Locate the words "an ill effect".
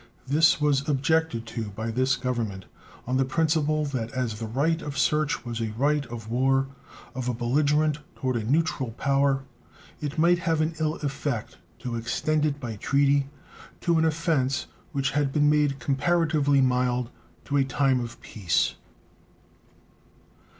10.59-11.59